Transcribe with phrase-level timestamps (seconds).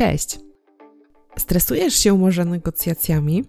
[0.00, 0.38] Cześć!
[1.38, 3.44] Stresujesz się może negocjacjami?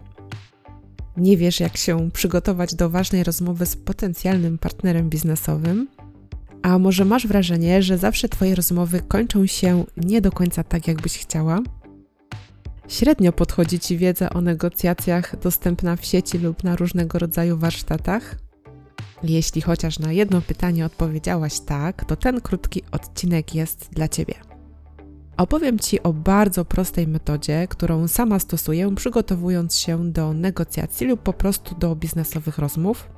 [1.16, 5.88] Nie wiesz, jak się przygotować do ważnej rozmowy z potencjalnym partnerem biznesowym?
[6.62, 11.18] A może masz wrażenie, że zawsze Twoje rozmowy kończą się nie do końca tak, jakbyś
[11.18, 11.60] chciała?
[12.88, 18.38] Średnio podchodzi Ci wiedza o negocjacjach dostępna w sieci lub na różnego rodzaju warsztatach?
[19.22, 24.51] Jeśli chociaż na jedno pytanie odpowiedziałaś tak, to ten krótki odcinek jest dla Ciebie.
[25.42, 31.32] Opowiem Ci o bardzo prostej metodzie, którą sama stosuję, przygotowując się do negocjacji lub po
[31.32, 33.08] prostu do biznesowych rozmów,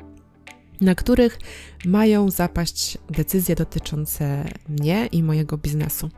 [0.81, 1.39] na których
[1.85, 6.11] mają zapaść decyzje dotyczące mnie i mojego biznesu.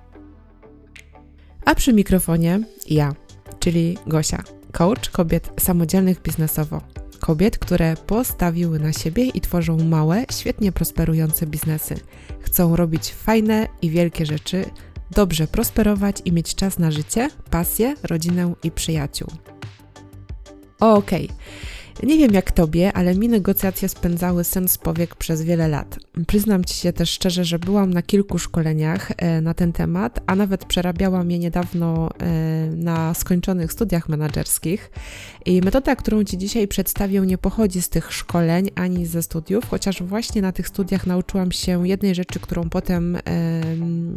[1.64, 3.14] A przy mikrofonie ja,
[3.58, 6.80] czyli Gosia, coach kobiet samodzielnych biznesowo.
[7.20, 11.94] Kobiet, które postawiły na siebie i tworzą małe, świetnie prosperujące biznesy.
[12.40, 14.64] Chcą robić fajne i wielkie rzeczy,
[15.10, 19.28] dobrze prosperować i mieć czas na życie, pasję, rodzinę i przyjaciół.
[20.80, 21.24] Okej.
[21.24, 21.36] Okay.
[22.02, 25.98] Nie wiem jak tobie, ale mi negocjacje spędzały sens powiek przez wiele lat.
[26.26, 30.36] Przyznam ci się też szczerze, że byłam na kilku szkoleniach e, na ten temat, a
[30.36, 32.26] nawet przerabiałam je niedawno e,
[32.76, 34.90] na skończonych studiach menedżerskich.
[35.46, 40.02] I metoda, którą ci dzisiaj przedstawię, nie pochodzi z tych szkoleń ani ze studiów, chociaż
[40.02, 43.18] właśnie na tych studiach nauczyłam się jednej rzeczy, którą potem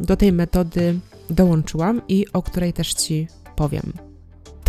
[0.02, 4.09] do tej metody dołączyłam i o której też ci powiem.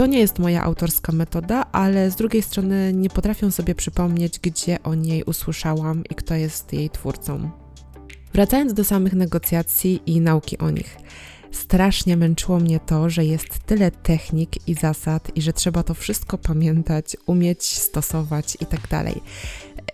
[0.01, 4.83] To nie jest moja autorska metoda, ale z drugiej strony nie potrafię sobie przypomnieć, gdzie
[4.83, 7.51] o niej usłyszałam i kto jest jej twórcą.
[8.33, 10.97] Wracając do samych negocjacji i nauki o nich.
[11.53, 16.39] Strasznie męczyło mnie to, że jest tyle technik i zasad i że trzeba to wszystko
[16.39, 18.81] pamiętać, umieć stosować i tak.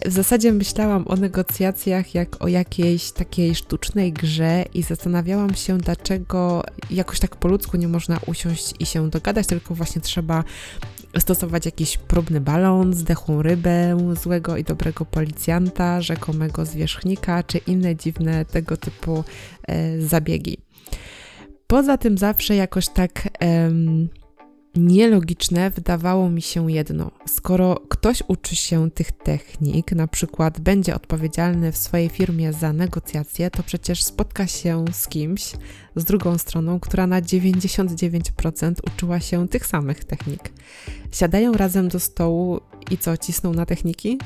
[0.05, 6.63] W zasadzie myślałam o negocjacjach jak o jakiejś takiej sztucznej grze i zastanawiałam się, dlaczego
[6.91, 10.45] jakoś tak po ludzku nie można usiąść i się dogadać, tylko właśnie trzeba
[11.19, 18.45] stosować jakiś próbny balon, zdechłą rybę, złego i dobrego policjanta, rzekomego zwierzchnika, czy inne dziwne
[18.45, 19.25] tego typu
[19.69, 20.59] e, zabiegi.
[21.67, 23.29] Poza tym zawsze jakoś tak
[24.77, 27.11] nielogiczne wydawało mi się jedno.
[27.27, 33.51] Skoro ktoś uczy się tych technik, na przykład będzie odpowiedzialny w swojej firmie za negocjacje,
[33.51, 35.53] to przecież spotka się z kimś,
[35.97, 40.53] z drugą stroną, która na 99% uczyła się tych samych technik.
[41.13, 42.61] Siadają razem do stołu
[42.91, 44.19] i co, cisną na techniki?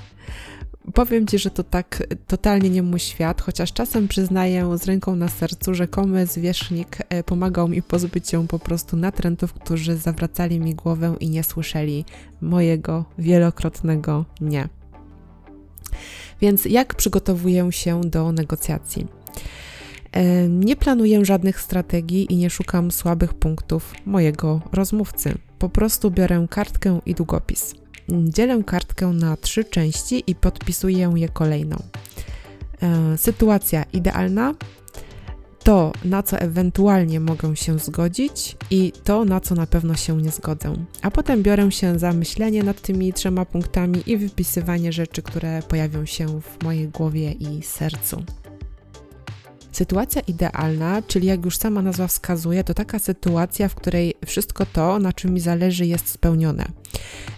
[0.94, 5.28] Powiem Ci, że to tak totalnie nie mój świat, chociaż czasem przyznaję z ręką na
[5.28, 10.74] sercu, że komy zwierzchnik e, pomagał mi pozbyć się po prostu natrętów, którzy zawracali mi
[10.74, 12.04] głowę i nie słyszeli
[12.40, 14.68] mojego wielokrotnego nie.
[16.40, 19.06] Więc jak przygotowuję się do negocjacji?
[20.12, 25.38] E, nie planuję żadnych strategii i nie szukam słabych punktów mojego rozmówcy.
[25.58, 27.74] Po prostu biorę kartkę i długopis
[28.12, 31.76] dzielę kartkę na trzy części i podpisuję je kolejną.
[32.82, 34.54] E, sytuacja idealna,
[35.64, 40.30] to na co ewentualnie mogę się zgodzić i to na co na pewno się nie
[40.30, 40.74] zgodzę.
[41.02, 46.06] A potem biorę się za myślenie nad tymi trzema punktami i wypisywanie rzeczy, które pojawią
[46.06, 48.22] się w mojej głowie i sercu.
[49.72, 54.98] Sytuacja idealna, czyli jak już sama nazwa wskazuje, to taka sytuacja, w której wszystko to,
[54.98, 56.64] na czym mi zależy, jest spełnione.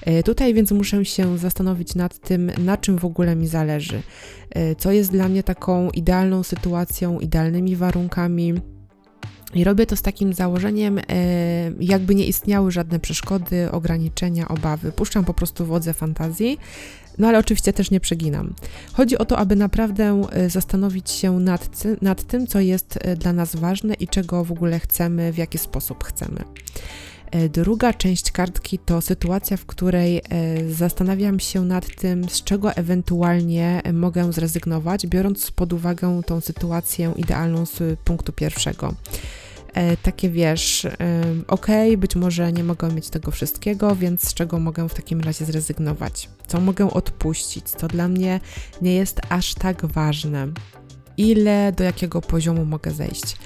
[0.03, 4.03] E, tutaj więc muszę się zastanowić nad tym, na czym w ogóle mi zależy,
[4.50, 8.54] e, co jest dla mnie taką idealną sytuacją, idealnymi warunkami.
[9.54, 11.03] I robię to z takim założeniem, e,
[11.81, 14.93] jakby nie istniały żadne przeszkody, ograniczenia, obawy.
[14.93, 16.59] Puszczam po prostu wodze fantazji,
[17.19, 18.55] no ale oczywiście też nie przeginam.
[18.93, 23.95] Chodzi o to, aby naprawdę zastanowić się nad, nad tym, co jest dla nas ważne
[23.95, 26.45] i czego w ogóle chcemy, w jaki sposób chcemy.
[27.31, 30.23] E, druga część kartki to sytuacja, w której
[30.71, 37.67] zastanawiam się nad tym, z czego ewentualnie mogę zrezygnować, biorąc pod uwagę tą sytuację idealną
[37.67, 38.94] z punktu pierwszego.
[39.75, 40.87] E, takie wiesz,
[41.49, 41.67] ok,
[41.99, 46.29] być może nie mogę mieć tego wszystkiego, więc z czego mogę w takim razie zrezygnować?
[46.47, 47.65] Co mogę odpuścić?
[47.65, 48.41] Co dla mnie
[48.83, 50.49] nie jest aż tak ważne?
[51.17, 53.37] Ile, do jakiego poziomu mogę zejść?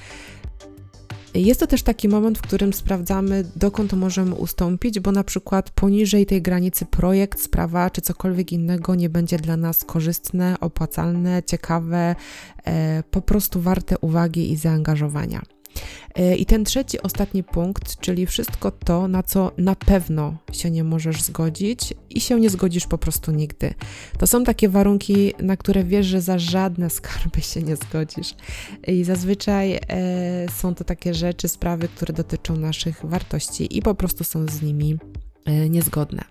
[1.34, 6.26] Jest to też taki moment, w którym sprawdzamy, dokąd możemy ustąpić, bo na przykład poniżej
[6.26, 12.16] tej granicy projekt, sprawa czy cokolwiek innego nie będzie dla nas korzystne, opłacalne, ciekawe,
[12.64, 15.42] e, po prostu warte uwagi i zaangażowania.
[16.14, 20.84] E, I ten trzeci, ostatni punkt, czyli wszystko to, na co na pewno się nie
[20.84, 23.74] możesz zgodzić i się nie zgodzisz po prostu nigdy.
[24.18, 28.34] To są takie warunki, na które wiesz, że za żadne skarby się nie zgodzisz.
[28.86, 29.80] I zazwyczaj e,
[30.56, 34.96] są to takie rzeczy, sprawy, które dotyczą naszych wartości i po prostu są z nimi
[35.44, 36.24] e, niezgodne.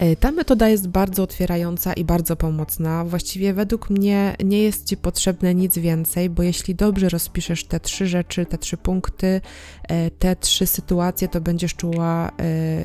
[0.00, 3.04] E, ta metoda jest bardzo otwierająca i bardzo pomocna.
[3.04, 8.06] Właściwie według mnie nie jest Ci potrzebne nic więcej, bo jeśli dobrze rozpiszesz te trzy
[8.06, 9.40] rzeczy, te trzy punkty,
[9.88, 12.30] e, te trzy sytuacje, to będziesz czuła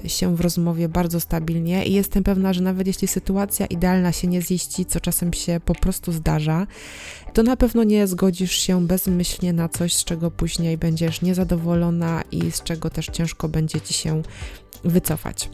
[0.06, 4.28] e, się w rozmowie bardzo stabilnie i jestem pewna, że nawet jeśli sytuacja idealna się
[4.28, 6.68] nie ziści, co czasem się po prostu zdarza,
[7.34, 12.52] to na pewno nie zgodzisz się bezmyślnie na coś, z czego później będziesz niezadowolona i
[12.52, 14.22] z czego też ciężko będzie Ci się
[14.84, 15.50] wycofać.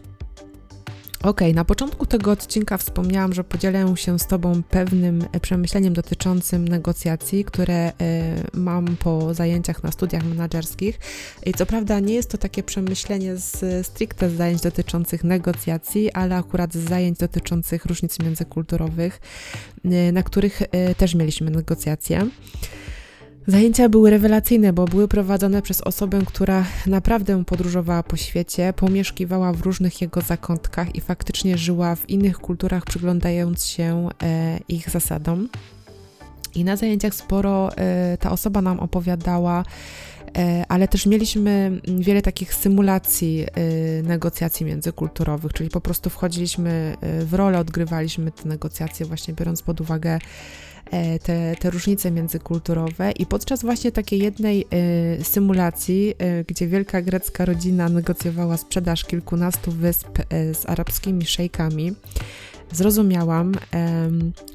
[1.26, 7.46] Ok, na początku tego odcinka wspomniałam, że podzielę się z Tobą pewnym przemyśleniem dotyczącym negocjacji,
[7.46, 7.94] które e,
[8.54, 11.00] mam po zajęciach na studiach menedżerskich.
[11.46, 16.36] I co prawda nie jest to takie przemyślenie z stricte z zajęć dotyczących negocjacji, ale
[16.36, 19.22] akurat z zajęć dotyczących różnic międzykulturowych,
[19.86, 22.28] e, na których e, też mieliśmy negocjacje.
[23.48, 29.62] Zajęcia były rewelacyjne, bo były prowadzone przez osobę, która naprawdę podróżowała po świecie, pomieszkiwała w
[29.62, 35.50] różnych jego zakątkach i faktycznie żyła w innych kulturach, przyglądając się e, ich zasadom.
[36.56, 39.64] I na zajęciach sporo e, ta osoba nam opowiadała,
[40.38, 47.26] e, ale też mieliśmy wiele takich symulacji e, negocjacji międzykulturowych, czyli po prostu wchodziliśmy e,
[47.26, 50.20] w rolę, odgrywaliśmy te negocjacje, właśnie biorąc pod uwagę
[51.24, 54.66] te, te różnice międzykulturowe i podczas właśnie takiej jednej
[55.20, 60.08] e, symulacji, e, gdzie wielka grecka rodzina negocjowała sprzedaż kilkunastu wysp
[60.54, 61.96] z arabskimi szejkami,
[62.72, 63.52] zrozumiałam,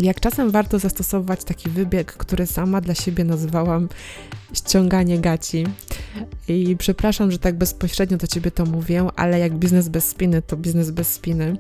[0.00, 3.88] jak czasem warto zastosować taki wybieg, który sama dla siebie nazwałam
[4.52, 5.66] ściąganie gaci.
[6.48, 10.56] I przepraszam, że tak bezpośrednio do ciebie to mówię, ale jak biznes bez spiny, to
[10.56, 11.56] biznes bez spiny.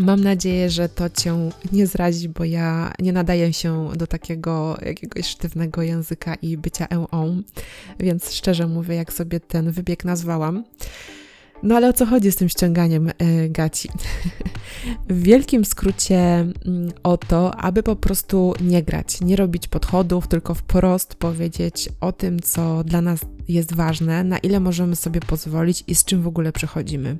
[0.00, 5.26] Mam nadzieję, że to Cię nie zrazi, bo ja nie nadaję się do takiego jakiegoś
[5.26, 7.42] sztywnego języka i bycia eą,
[8.00, 10.64] więc szczerze mówię, jak sobie ten wybieg nazwałam.
[11.62, 13.12] No ale o co chodzi z tym ściąganiem y,
[13.50, 13.88] gaci?
[15.08, 16.52] w wielkim skrócie y,
[17.02, 22.40] o to, aby po prostu nie grać, nie robić podchodów, tylko wprost powiedzieć o tym,
[22.40, 26.52] co dla nas jest ważne, na ile możemy sobie pozwolić i z czym w ogóle
[26.52, 27.16] przechodzimy.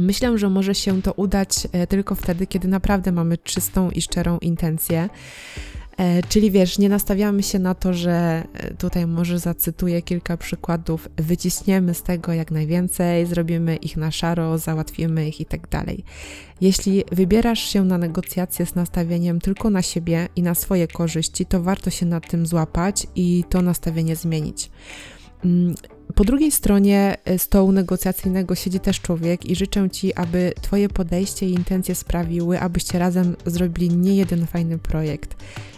[0.00, 4.38] Myślę, że może się to udać e, tylko wtedy, kiedy naprawdę mamy czystą i szczerą
[4.38, 5.08] intencję.
[6.00, 11.08] E, czyli wiesz, nie nastawiamy się na to, że e, tutaj może zacytuję kilka przykładów,
[11.16, 16.04] wyciśniemy z tego jak najwięcej, zrobimy ich na szaro, załatwimy ich i tak dalej.
[16.60, 21.62] Jeśli wybierasz się na negocjacje z nastawieniem tylko na siebie i na swoje korzyści, to
[21.62, 24.70] warto się nad tym złapać i to nastawienie zmienić.
[25.44, 25.74] Mm,
[26.14, 31.46] po drugiej stronie e, stołu negocjacyjnego siedzi też człowiek i życzę Ci, aby Twoje podejście
[31.46, 35.36] i intencje sprawiły, abyście razem zrobili nie jeden fajny projekt.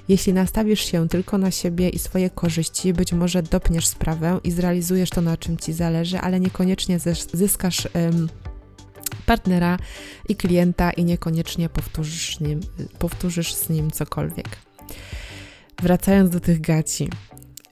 [0.08, 5.10] Jeśli nastawisz się tylko na siebie i swoje korzyści, być może dopniesz sprawę i zrealizujesz
[5.10, 6.98] to, na czym Ci zależy, ale niekoniecznie
[7.32, 8.28] zyskasz um,
[9.26, 9.78] partnera
[10.28, 12.60] i klienta i niekoniecznie powtórzysz, nim,
[12.98, 14.48] powtórzysz z nim cokolwiek.
[15.82, 17.08] Wracając do tych gaci.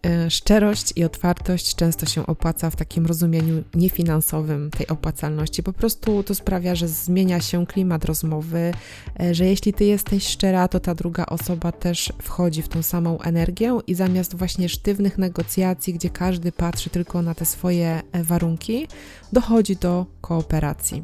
[0.06, 5.62] E, szczerość i otwartość często się opłaca w takim rozumieniu niefinansowym tej opłacalności.
[5.62, 8.73] Po prostu to sprawia, że zmienia się klimat rozmowy,
[9.20, 13.20] e, że jeśli ty jesteś szczera, to ta druga osoba też wchodzi w tą samą
[13.20, 18.86] energię i zamiast właśnie sztywnych negocjacji, gdzie każdy patrzy tylko na te swoje e, warunki,
[19.32, 21.03] dochodzi do kooperacji.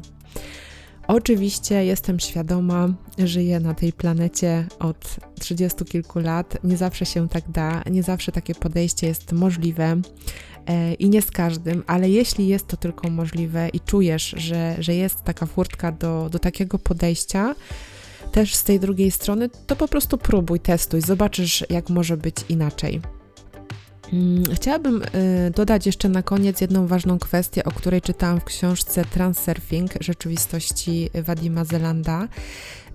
[1.07, 6.57] Oczywiście jestem świadoma, żyję na tej planecie od trzydziestu kilku lat.
[6.63, 10.01] Nie zawsze się tak da, nie zawsze takie podejście jest możliwe
[10.65, 14.95] e, i nie z każdym, ale jeśli jest to tylko możliwe i czujesz, że, że
[14.95, 17.55] jest taka furtka do, do takiego podejścia,
[18.31, 23.01] też z tej drugiej strony, to po prostu próbuj, testuj, zobaczysz, jak może być inaczej.
[24.13, 29.05] Mm, chciałabym y, dodać jeszcze na koniec jedną ważną kwestię, o której czytałam w książce
[29.05, 32.27] Transurfing rzeczywistości Wadima Zelanda.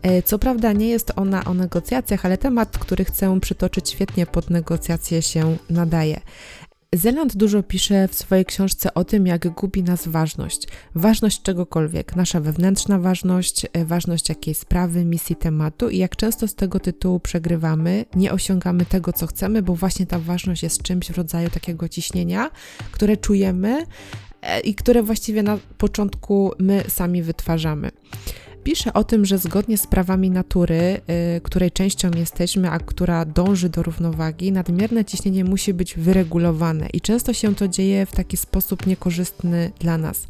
[0.06, 4.50] Y, co prawda nie jest ona o negocjacjach, ale temat, który chcę przytoczyć świetnie pod
[4.50, 6.20] negocjacje się nadaje.
[6.94, 10.68] Zeland dużo pisze w swojej książce o tym, jak gubi nas ważność.
[10.94, 16.54] Ważność czegokolwiek, nasza wewnętrzna ważność, e, ważność jakiejś sprawy, misji, tematu i jak często z
[16.54, 21.16] tego tytułu przegrywamy, nie osiągamy tego, co chcemy, bo właśnie ta ważność jest czymś w
[21.16, 22.50] rodzaju takiego ciśnienia,
[22.92, 23.86] które czujemy
[24.42, 27.90] e, i które właściwie na początku my sami wytwarzamy.
[28.64, 31.00] Pisze o tym, że zgodnie z prawami natury,
[31.36, 37.00] y, której częścią jesteśmy, a która dąży do równowagi, nadmierne ciśnienie musi być wyregulowane i
[37.00, 40.26] często się to dzieje w taki sposób niekorzystny dla nas.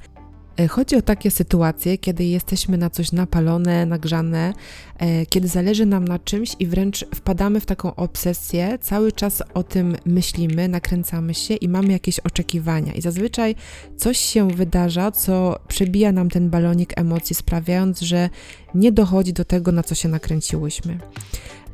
[0.57, 4.53] E, chodzi o takie sytuacje, kiedy jesteśmy na coś napalone, nagrzane,
[4.99, 9.63] e, kiedy zależy nam na czymś i wręcz wpadamy w taką obsesję, cały czas o
[9.63, 12.93] tym myślimy, nakręcamy się i mamy jakieś oczekiwania.
[12.93, 13.55] I zazwyczaj
[13.97, 18.31] coś się wydarza, co przebija nam ten balonik emocji, sprawiając, że
[18.75, 20.99] nie dochodzi do tego, na co się nakręciłyśmy.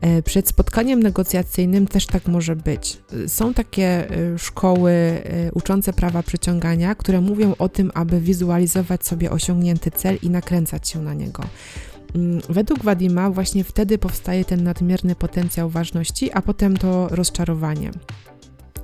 [0.00, 2.98] E, przed spotkaniem negocjacyjnym też tak może być.
[3.26, 9.30] Są takie e, szkoły e, uczące prawa przyciągania, które mówią o tym, aby wizualizować sobie
[9.30, 11.42] osiągnięty cel i nakręcać się na niego.
[12.14, 17.90] Mm, według Wadima właśnie wtedy powstaje ten nadmierny potencjał ważności, a potem to rozczarowanie.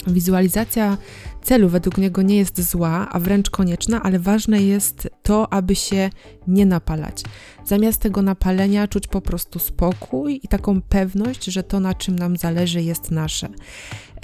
[0.07, 0.99] Wizualizacja
[1.43, 6.11] celu według niego nie jest zła, a wręcz konieczna, ale ważne jest to, aby się
[6.47, 7.23] nie napalać.
[7.65, 12.37] Zamiast tego napalenia czuć po prostu spokój i taką pewność, że to, na czym nam
[12.37, 13.49] zależy, jest nasze.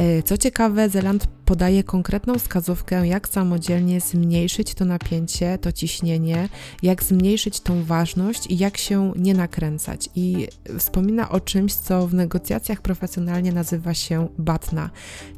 [0.00, 6.48] E, co ciekawe, Zeland podaje konkretną wskazówkę, jak samodzielnie zmniejszyć to napięcie, to ciśnienie,
[6.82, 10.08] jak zmniejszyć tą ważność i jak się nie nakręcać.
[10.14, 14.90] I wspomina o czymś, co w negocjacjach profesjonalnie nazywa się batna,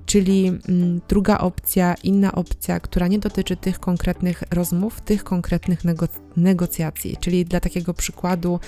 [0.07, 6.09] czyli mm, druga opcja, inna opcja, która nie dotyczy tych konkretnych rozmów, tych konkretnych nego
[6.37, 7.17] negocjacji.
[7.21, 8.61] Czyli dla takiego przykładu,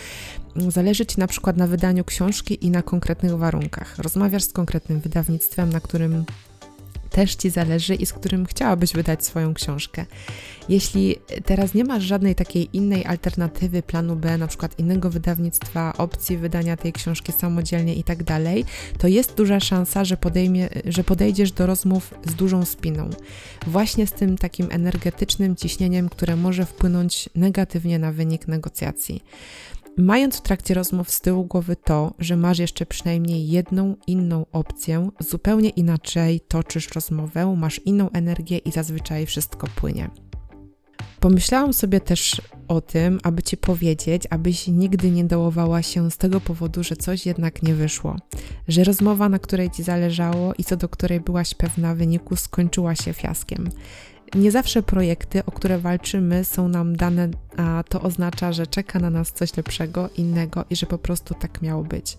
[0.57, 3.99] mm, zależy Ci na przykład na wydaniu książki i na konkretnych warunkach.
[3.99, 6.25] Rozmawiasz z konkretnym wydawnictwem, na którym
[7.15, 10.07] też Ci zależy i z którym chciałabyś wydać swoją książkę.
[10.69, 16.39] Jeśli teraz nie masz żadnej takiej innej alternatywy, planu B, na przykład innego wydawnictwa, opcji
[16.39, 18.65] wydania tej książki samodzielnie i tak dalej,
[18.99, 23.11] to jest duża szansa, że, podejmie, że podejdziesz do rozmów z dużą spiną.
[23.67, 29.23] Właśnie z tym takim energetycznym ciśnieniem, które może wpłynąć negatywnie na wynik negocjacji.
[29.97, 35.09] Mając w trakcie rozmów z tyłu głowy to, że masz jeszcze przynajmniej jedną inną opcję,
[35.21, 40.11] zupełnie inaczej toczysz rozmowę, masz inną energię i zazwyczaj wszystko płynie.
[41.21, 46.41] Pomyślałam sobie też o tym, aby ci powiedzieć, abyś nigdy nie dołowała się z tego
[46.41, 48.17] powodu, że coś jednak nie wyszło,
[48.69, 53.13] że rozmowa, na której ci zależało i co do której byłaś pewna wyniku, skończyła się
[53.13, 53.71] fiaskiem.
[54.35, 59.11] Nie zawsze projekty, o które walczymy, są nam dane, a to oznacza, że czeka na
[59.11, 62.17] nas coś lepszego, innego i że po prostu tak miało być.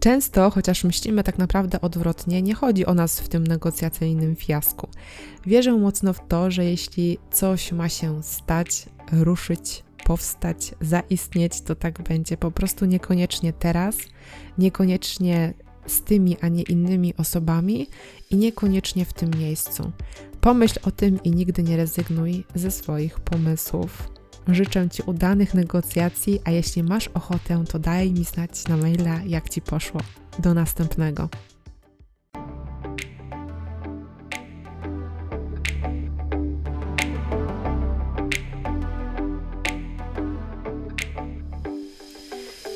[0.00, 4.88] Często, chociaż myślimy tak naprawdę odwrotnie, nie chodzi o nas w tym negocjacyjnym fiasku.
[5.46, 12.02] Wierzę mocno w to, że jeśli coś ma się stać, ruszyć, powstać, zaistnieć, to tak
[12.02, 13.96] będzie po prostu niekoniecznie teraz,
[14.58, 15.54] niekoniecznie
[15.86, 17.86] z tymi, a nie innymi osobami
[18.30, 19.92] i niekoniecznie w tym miejscu.
[20.44, 24.08] Pomyśl o tym i nigdy nie rezygnuj ze swoich pomysłów.
[24.48, 29.48] Życzę Ci udanych negocjacji, a jeśli masz ochotę, to daj mi znać na maila, jak
[29.48, 30.00] Ci poszło.
[30.38, 31.28] Do następnego.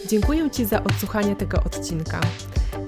[0.08, 2.20] Dziękuję Ci za odsłuchanie tego odcinka.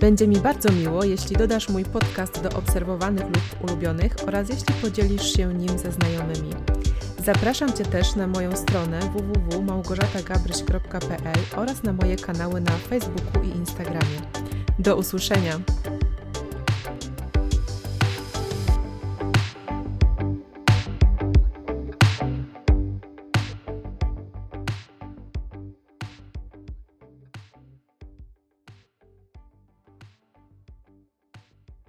[0.00, 5.36] Będzie mi bardzo miło, jeśli dodasz mój podcast do obserwowanych lub ulubionych oraz jeśli podzielisz
[5.36, 6.50] się nim ze znajomymi.
[7.24, 14.20] Zapraszam Cię też na moją stronę www.małgorzatagabryś.pl oraz na moje kanały na Facebooku i Instagramie.
[14.78, 15.60] Do usłyszenia!